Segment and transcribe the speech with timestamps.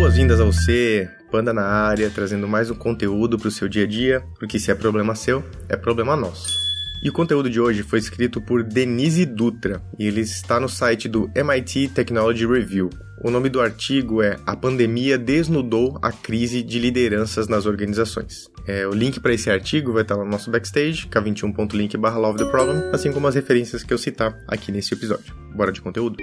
[0.00, 3.86] Boas-vindas a você, Panda na área, trazendo mais um conteúdo para o seu dia a
[3.86, 6.58] dia, porque se é problema seu, é problema nosso.
[7.02, 11.06] E o conteúdo de hoje foi escrito por Denise Dutra e ele está no site
[11.06, 12.88] do MIT Technology Review.
[13.22, 18.48] O nome do artigo é A Pandemia Desnudou a Crise de Lideranças nas Organizações.
[18.66, 22.50] É, o link para esse artigo vai estar no nosso backstage, k21.link barra Love the
[22.50, 25.34] Problem, assim como as referências que eu citar aqui nesse episódio.
[25.54, 26.16] Bora de conteúdo?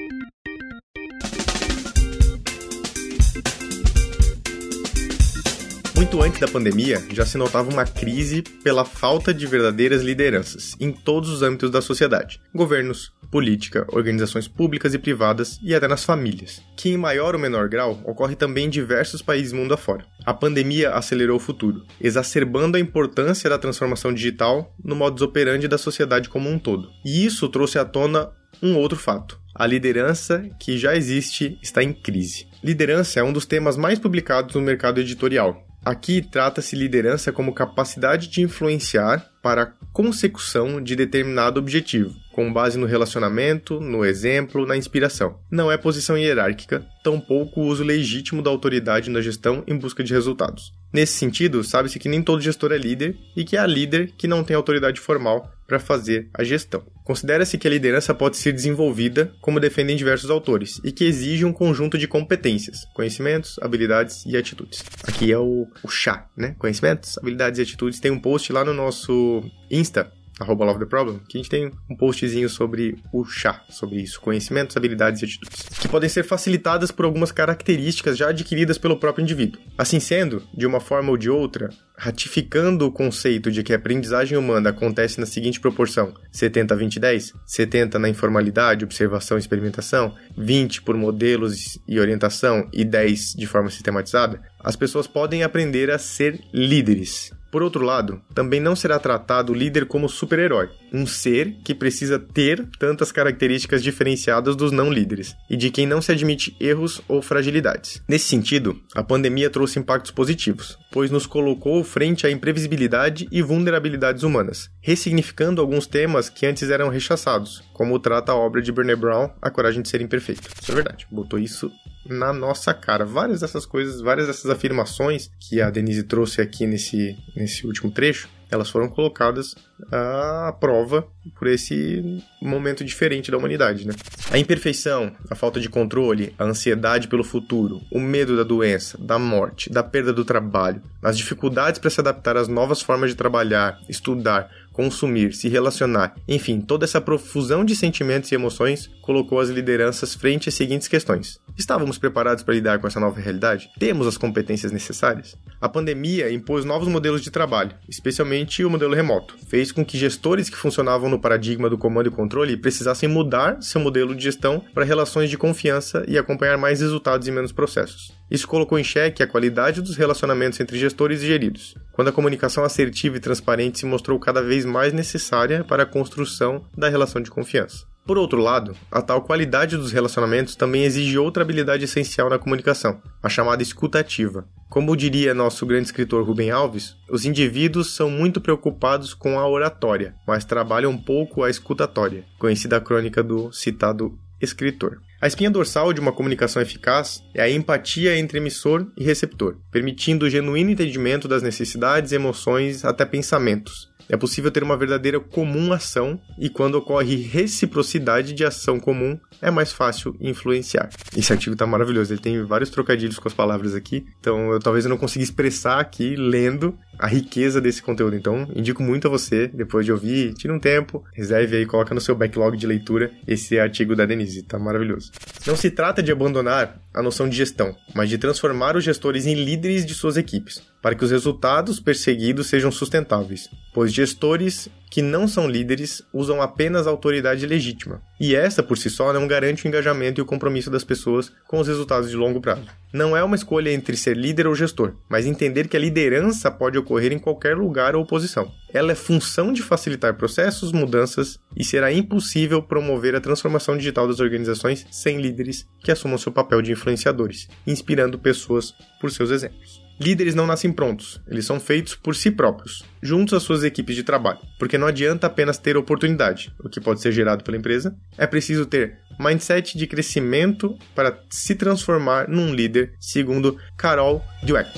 [5.97, 10.91] Muito antes da pandemia, já se notava uma crise pela falta de verdadeiras lideranças em
[10.91, 16.61] todos os âmbitos da sociedade: governos, política, organizações públicas e privadas e até nas famílias,
[16.75, 20.05] que em maior ou menor grau ocorre também em diversos países mundo afora.
[20.23, 25.79] A pandemia acelerou o futuro, exacerbando a importância da transformação digital no modus operandi da
[25.79, 26.91] sociedade como um todo.
[27.03, 28.29] E isso trouxe à tona
[28.61, 29.39] um outro fato.
[29.55, 32.45] A liderança que já existe está em crise.
[32.63, 38.27] Liderança é um dos temas mais publicados no mercado editorial, Aqui trata-se liderança como capacidade
[38.27, 44.75] de influenciar para a consecução de determinado objetivo, com base no relacionamento, no exemplo, na
[44.75, 45.39] inspiração.
[45.49, 50.13] Não é posição hierárquica, tampouco o uso legítimo da autoridade na gestão em busca de
[50.13, 50.73] resultados.
[50.91, 54.43] Nesse sentido, sabe-se que nem todo gestor é líder e que há líder que não
[54.43, 56.83] tem autoridade formal para fazer a gestão.
[57.07, 61.53] Considera-se que a liderança pode ser desenvolvida, como defendem diversos autores, e que exige um
[61.53, 64.83] conjunto de competências, conhecimentos, habilidades e atitudes.
[65.07, 66.53] Aqui é o, o chá, né?
[66.59, 68.01] Conhecimentos, habilidades e atitudes.
[68.01, 69.41] Tem um post lá no nosso
[69.71, 74.01] Insta, arroba Love the Problem, que a gente tem um postzinho sobre o chá, sobre
[74.01, 78.97] isso, conhecimentos, habilidades e atitudes, que podem ser facilitadas por algumas características já adquiridas pelo
[78.97, 79.61] próprio indivíduo.
[79.77, 84.37] Assim sendo, de uma forma ou de outra, ratificando o conceito de que a aprendizagem
[84.37, 90.83] humana acontece na seguinte proporção: 70 20 10, 70 na informalidade, observação e experimentação, 20
[90.83, 96.39] por modelos e orientação e 10 de forma sistematizada, as pessoas podem aprender a ser
[96.53, 101.73] líderes por outro lado, também não será tratado o líder como super-herói, um ser que
[101.73, 107.01] precisa ter tantas características diferenciadas dos não líderes e de quem não se admite erros
[107.07, 108.01] ou fragilidades.
[108.07, 114.23] Nesse sentido, a pandemia trouxe impactos positivos, pois nos colocou frente à imprevisibilidade e vulnerabilidades
[114.23, 119.29] humanas, ressignificando alguns temas que antes eram rechaçados, como trata a obra de Brené Brown,
[119.41, 120.49] A Coragem de Ser Imperfeito.
[120.61, 121.71] Isso é verdade, botou isso
[122.09, 123.05] na nossa cara.
[123.05, 128.29] Várias dessas coisas, várias dessas afirmações que a Denise trouxe aqui nesse, nesse último trecho,
[128.49, 129.55] elas foram colocadas
[129.91, 131.05] à prova
[131.37, 133.93] por esse momento diferente da humanidade, né?
[134.31, 139.19] A imperfeição, a falta de controle, a ansiedade pelo futuro, o medo da doença, da
[139.19, 143.79] morte, da perda do trabalho, as dificuldades para se adaptar às novas formas de trabalhar,
[143.89, 150.13] estudar, consumir, se relacionar, enfim, toda essa profusão de sentimentos e emoções colocou as lideranças
[150.13, 153.71] frente às seguintes questões: Estávamos preparados para lidar com essa nova realidade?
[153.79, 155.35] Temos as competências necessárias?
[155.59, 159.35] A pandemia impôs novos modelos de trabalho, especialmente o modelo remoto.
[159.47, 163.81] Fez com que gestores que funcionavam no paradigma do comando e controle precisassem mudar seu
[163.81, 168.16] modelo de gestão para relações de confiança e acompanhar mais resultados e menos processos.
[168.29, 172.63] Isso colocou em xeque a qualidade dos relacionamentos entre gestores e geridos, quando a comunicação
[172.63, 177.31] assertiva e transparente se mostrou cada vez mais necessária para a construção da relação de
[177.31, 177.85] confiança.
[178.07, 183.01] Por outro lado, a tal qualidade dos relacionamentos também exige outra habilidade essencial na comunicação,
[183.21, 184.47] a chamada escutativa.
[184.69, 190.15] Como diria nosso grande escritor Rubem Alves, os indivíduos são muito preocupados com a oratória,
[190.25, 195.01] mas trabalham pouco a escutatória, conhecida a crônica do citado escritor.
[195.19, 200.27] A espinha dorsal de uma comunicação eficaz é a empatia entre emissor e receptor, permitindo
[200.27, 206.19] o genuíno entendimento das necessidades, emoções, até pensamentos, é possível ter uma verdadeira comum ação
[206.37, 210.89] e quando ocorre reciprocidade de ação comum, é mais fácil influenciar.
[211.15, 214.85] Esse artigo está maravilhoso, ele tem vários trocadilhos com as palavras aqui, então eu talvez
[214.85, 218.15] eu não consiga expressar aqui lendo a riqueza desse conteúdo.
[218.15, 222.01] Então, indico muito a você, depois de ouvir, tira um tempo, reserve aí, coloca no
[222.01, 225.11] seu backlog de leitura esse artigo da Denise, tá maravilhoso.
[225.45, 229.35] Não se trata de abandonar a noção de gestão, mas de transformar os gestores em
[229.35, 235.27] líderes de suas equipes, para que os resultados perseguidos sejam sustentáveis, pois gestores que não
[235.27, 239.67] são líderes usam apenas a autoridade legítima, e essa por si só não garante o
[239.67, 242.63] engajamento e o compromisso das pessoas com os resultados de longo prazo.
[242.93, 246.77] Não é uma escolha entre ser líder ou gestor, mas entender que a liderança pode
[246.77, 248.49] ocorrer em qualquer lugar ou posição.
[248.73, 254.21] Ela é função de facilitar processos, mudanças e será impossível promover a transformação digital das
[254.21, 259.85] organizações sem líderes que assumam seu papel de influenciadores, inspirando pessoas por seus exemplos.
[259.99, 264.03] Líderes não nascem prontos, eles são feitos por si próprios, juntos às suas equipes de
[264.03, 268.27] trabalho, porque não adianta apenas ter oportunidade, o que pode ser gerado pela empresa, é
[268.27, 274.69] preciso ter mindset de crescimento para se transformar num líder, segundo Carol Dweck,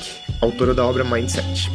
[0.42, 1.69] autora da obra Mindset.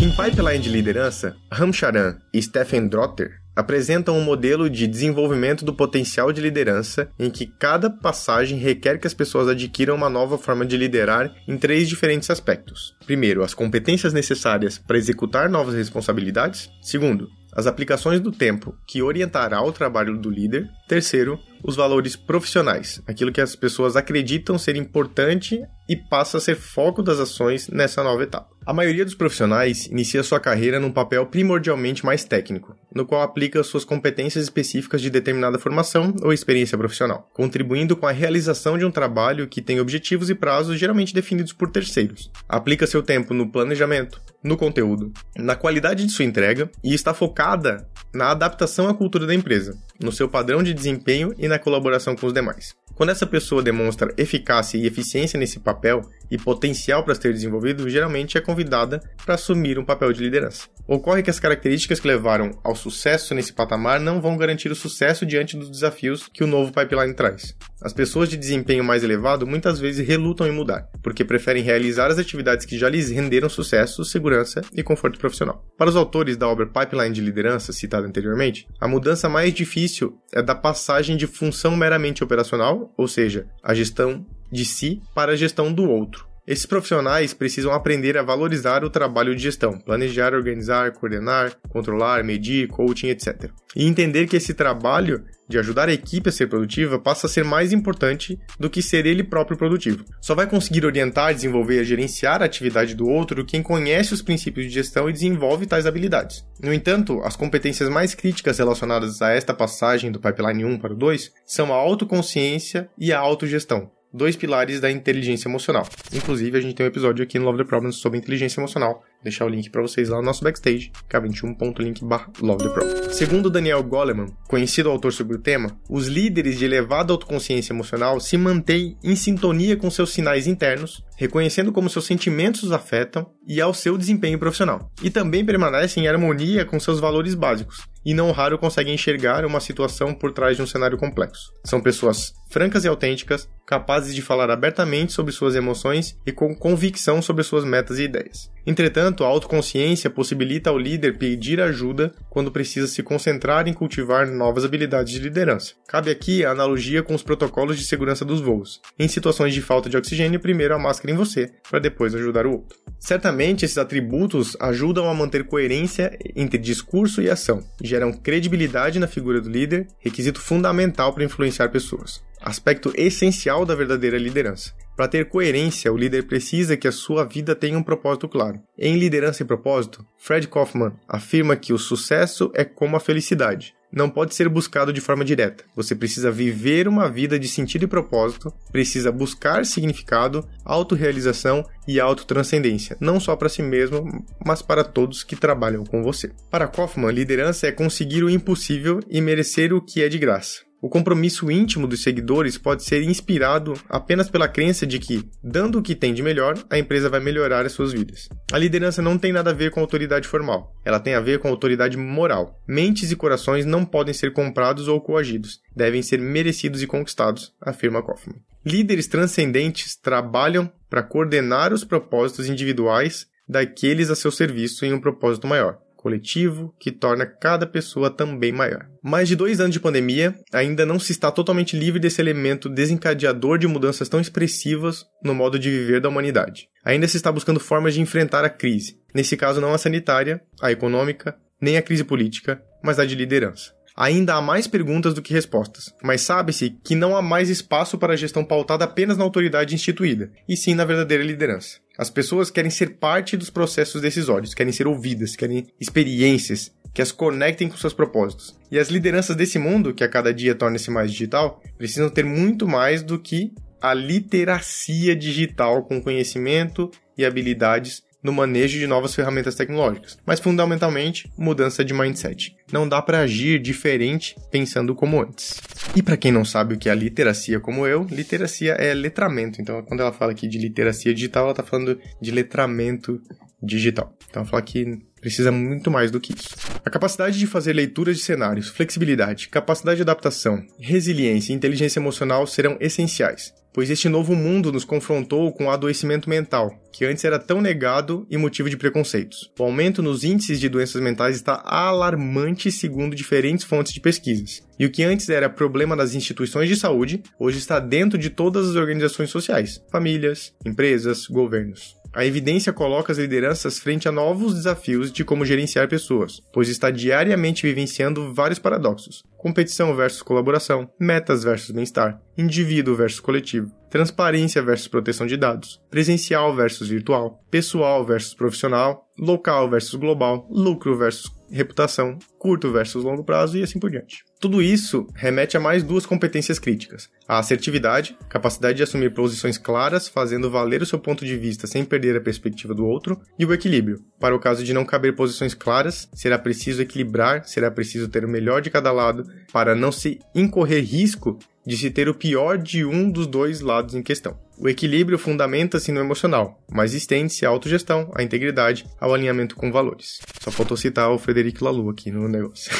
[0.00, 5.74] Em Pipeline de Liderança, Ram Charan e Stephen Drotter apresentam um modelo de desenvolvimento do
[5.74, 10.64] potencial de liderança em que cada passagem requer que as pessoas adquiram uma nova forma
[10.64, 12.94] de liderar em três diferentes aspectos.
[13.04, 16.70] Primeiro, as competências necessárias para executar novas responsabilidades.
[16.80, 20.68] Segundo, as aplicações do tempo que orientará o trabalho do líder.
[20.86, 26.54] Terceiro, os valores profissionais, aquilo que as pessoas acreditam ser importante e passa a ser
[26.54, 28.58] foco das ações nessa nova etapa.
[28.66, 33.62] A maioria dos profissionais inicia sua carreira num papel primordialmente mais técnico, no qual aplica
[33.62, 38.90] suas competências específicas de determinada formação ou experiência profissional, contribuindo com a realização de um
[38.90, 42.30] trabalho que tem objetivos e prazos geralmente definidos por terceiros.
[42.46, 47.88] Aplica seu tempo no planejamento, no conteúdo, na qualidade de sua entrega e está focada
[48.12, 52.26] na adaptação à cultura da empresa, no seu padrão de desempenho e na colaboração com
[52.26, 52.74] os demais.
[52.98, 58.36] Quando essa pessoa demonstra eficácia e eficiência nesse papel e potencial para ser desenvolvido, geralmente
[58.36, 60.66] é convidada para assumir um papel de liderança.
[60.84, 65.24] Ocorre que as características que levaram ao sucesso nesse patamar não vão garantir o sucesso
[65.24, 67.54] diante dos desafios que o novo pipeline traz.
[67.80, 72.18] As pessoas de desempenho mais elevado muitas vezes relutam em mudar, porque preferem realizar as
[72.18, 75.64] atividades que já lhes renderam sucesso, segurança e conforto profissional.
[75.76, 79.87] Para os autores da obra Pipeline de Liderança, citada anteriormente, a mudança mais difícil
[80.32, 85.36] é da passagem de função meramente operacional ou seja, a gestão de si para a
[85.36, 86.26] gestão do outro.
[86.48, 92.68] Esses profissionais precisam aprender a valorizar o trabalho de gestão, planejar, organizar, coordenar, controlar, medir,
[92.68, 93.50] coaching, etc.
[93.76, 97.44] E entender que esse trabalho de ajudar a equipe a ser produtiva passa a ser
[97.44, 100.06] mais importante do que ser ele próprio produtivo.
[100.22, 104.68] Só vai conseguir orientar, desenvolver e gerenciar a atividade do outro quem conhece os princípios
[104.68, 106.46] de gestão e desenvolve tais habilidades.
[106.62, 110.96] No entanto, as competências mais críticas relacionadas a esta passagem do pipeline 1 para o
[110.96, 115.86] 2 são a autoconsciência e a autogestão dois pilares da inteligência emocional.
[116.12, 119.04] Inclusive, a gente tem um episódio aqui no Love the Problems sobre inteligência emocional.
[119.22, 122.02] Deixar o link para vocês lá no nosso backstage, k21.link
[122.40, 123.12] Love the Problem.
[123.12, 128.36] Segundo Daniel Goleman, conhecido autor sobre o tema, os líderes de elevada autoconsciência emocional se
[128.36, 133.74] mantêm em sintonia com seus sinais internos, reconhecendo como seus sentimentos os afetam e ao
[133.74, 134.88] seu desempenho profissional.
[135.02, 139.58] E também permanecem em harmonia com seus valores básicos, e não raro conseguem enxergar uma
[139.58, 141.52] situação por trás de um cenário complexo.
[141.64, 147.20] São pessoas francas e autênticas, capazes de falar abertamente sobre suas emoções e com convicção
[147.20, 148.50] sobre suas metas e ideias.
[148.68, 154.62] Entretanto, a autoconsciência possibilita ao líder pedir ajuda quando precisa se concentrar em cultivar novas
[154.62, 155.72] habilidades de liderança.
[155.88, 158.78] Cabe aqui a analogia com os protocolos de segurança dos voos.
[158.98, 162.52] Em situações de falta de oxigênio, primeiro a máscara em você, para depois ajudar o
[162.52, 162.78] outro.
[163.00, 169.40] Certamente, esses atributos ajudam a manter coerência entre discurso e ação, geram credibilidade na figura
[169.40, 172.22] do líder, requisito fundamental para influenciar pessoas.
[172.40, 174.72] Aspecto essencial da verdadeira liderança.
[174.96, 178.60] Para ter coerência, o líder precisa que a sua vida tenha um propósito claro.
[178.76, 184.08] Em Liderança e Propósito, Fred Kaufman afirma que o sucesso é como a felicidade não
[184.08, 185.64] pode ser buscado de forma direta.
[185.74, 192.96] Você precisa viver uma vida de sentido e propósito, precisa buscar significado, autorrealização e autotranscendência,
[193.00, 194.04] não só para si mesmo,
[194.44, 196.30] mas para todos que trabalham com você.
[196.50, 200.67] Para Kaufman, liderança é conseguir o impossível e merecer o que é de graça.
[200.80, 205.82] O compromisso íntimo dos seguidores pode ser inspirado apenas pela crença de que, dando o
[205.82, 208.28] que tem de melhor, a empresa vai melhorar as suas vidas.
[208.52, 211.48] A liderança não tem nada a ver com autoridade formal, ela tem a ver com
[211.48, 212.62] autoridade moral.
[212.66, 218.00] Mentes e corações não podem ser comprados ou coagidos, devem ser merecidos e conquistados, afirma
[218.00, 218.36] Kaufman.
[218.64, 225.48] Líderes transcendentes trabalham para coordenar os propósitos individuais daqueles a seu serviço em um propósito
[225.48, 228.86] maior coletivo que torna cada pessoa também maior.
[229.02, 233.58] Mais de dois anos de pandemia, ainda não se está totalmente livre desse elemento desencadeador
[233.58, 236.68] de mudanças tão expressivas no modo de viver da humanidade.
[236.84, 238.96] Ainda se está buscando formas de enfrentar a crise.
[239.12, 243.77] Nesse caso, não a sanitária, a econômica, nem a crise política, mas a de liderança.
[244.00, 248.12] Ainda há mais perguntas do que respostas, mas sabe-se que não há mais espaço para
[248.12, 251.80] a gestão pautada apenas na autoridade instituída, e sim na verdadeira liderança.
[251.98, 257.10] As pessoas querem ser parte dos processos decisórios, querem ser ouvidas, querem experiências que as
[257.10, 258.56] conectem com seus propósitos.
[258.70, 262.68] E as lideranças desse mundo, que a cada dia torna-se mais digital, precisam ter muito
[262.68, 269.54] mais do que a literacia digital com conhecimento e habilidades no manejo de novas ferramentas
[269.54, 272.56] tecnológicas, mas fundamentalmente mudança de mindset.
[272.72, 275.60] Não dá para agir diferente pensando como antes.
[275.94, 279.60] E para quem não sabe o que é literacia como eu, literacia é letramento.
[279.60, 283.20] Então, quando ela fala aqui de literacia digital, ela está falando de letramento
[283.62, 284.14] digital.
[284.28, 286.54] Então, ela fala que Precisa muito mais do que isso.
[286.84, 292.46] A capacidade de fazer leituras de cenários, flexibilidade, capacidade de adaptação, resiliência e inteligência emocional
[292.46, 297.38] serão essenciais, pois este novo mundo nos confrontou com o adoecimento mental, que antes era
[297.38, 299.52] tão negado e motivo de preconceitos.
[299.56, 304.66] O aumento nos índices de doenças mentais está alarmante segundo diferentes fontes de pesquisas.
[304.80, 308.68] E o que antes era problema das instituições de saúde, hoje está dentro de todas
[308.68, 311.94] as organizações sociais, famílias, empresas, governos.
[312.18, 316.90] A evidência coloca as lideranças frente a novos desafios de como gerenciar pessoas, pois está
[316.90, 324.88] diariamente vivenciando vários paradoxos: competição versus colaboração, metas versus bem-estar, indivíduo versus coletivo, transparência versus
[324.88, 332.18] proteção de dados, presencial versus virtual, pessoal versus profissional, local versus global, lucro versus reputação,
[332.36, 334.24] curto versus longo prazo e assim por diante.
[334.40, 340.06] Tudo isso remete a mais duas competências críticas: a assertividade, capacidade de assumir posições claras,
[340.06, 343.52] fazendo valer o seu ponto de vista sem perder a perspectiva do outro, e o
[343.52, 344.00] equilíbrio.
[344.20, 348.28] Para o caso de não caber posições claras, será preciso equilibrar, será preciso ter o
[348.28, 352.84] melhor de cada lado para não se incorrer risco de se ter o pior de
[352.84, 354.38] um dos dois lados em questão.
[354.60, 360.18] O equilíbrio fundamenta-se no emocional, mas estende-se à autogestão, à integridade, ao alinhamento com valores.
[360.40, 362.72] Só faltou citar o Frederico Laloux aqui no negócio.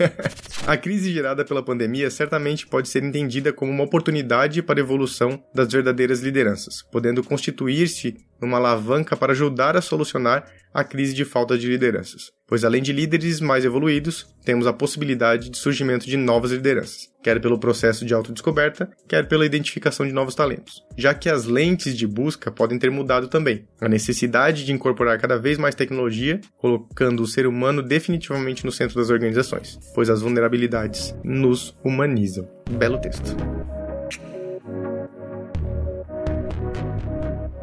[0.66, 5.44] a crise gerada pela pandemia certamente pode ser entendida como uma oportunidade para a evolução
[5.54, 11.58] das verdadeiras lideranças, podendo constituir-se numa alavanca para ajudar a solucionar a crise de falta
[11.58, 12.30] de lideranças.
[12.46, 17.40] Pois além de líderes mais evoluídos, temos a possibilidade de surgimento de novas lideranças, quer
[17.40, 20.82] pelo processo de autodescoberta, quer pela identificação de novos talentos.
[21.10, 23.66] Já que as lentes de busca podem ter mudado também.
[23.80, 28.94] A necessidade de incorporar cada vez mais tecnologia, colocando o ser humano definitivamente no centro
[28.94, 32.48] das organizações, pois as vulnerabilidades nos humanizam.
[32.70, 33.36] Belo texto.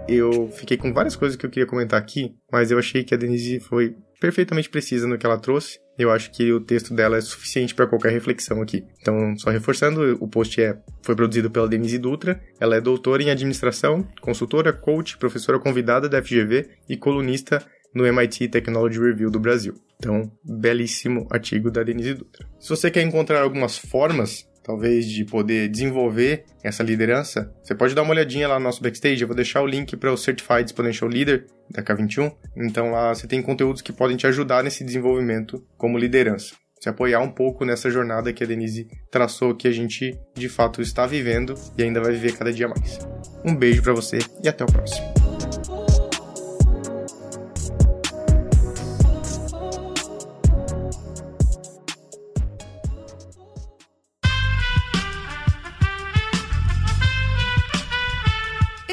[0.10, 3.18] eu fiquei com várias coisas que eu queria comentar aqui, mas eu achei que a
[3.18, 5.80] Denise foi perfeitamente precisa no que ela trouxe.
[5.98, 8.84] Eu acho que o texto dela é suficiente para qualquer reflexão aqui.
[9.02, 12.40] Então, só reforçando, o post é, foi produzido pela Denise Dutra.
[12.60, 18.50] Ela é doutora em administração, consultora, coach, professora convidada da FGV e colunista no MIT
[18.50, 19.74] Technology Review do Brasil.
[19.98, 22.48] Então, belíssimo artigo da Denise Dutra.
[22.60, 28.02] Se você quer encontrar algumas formas talvez de poder desenvolver essa liderança, você pode dar
[28.02, 29.22] uma olhadinha lá no nosso backstage.
[29.22, 32.30] Eu vou deixar o link para o Certified Exponential Leader da K21.
[32.58, 36.54] Então lá você tem conteúdos que podem te ajudar nesse desenvolvimento como liderança.
[36.82, 40.82] Se apoiar um pouco nessa jornada que a Denise traçou, que a gente de fato
[40.82, 43.00] está vivendo e ainda vai viver cada dia mais.
[43.44, 45.27] Um beijo para você e até o próximo.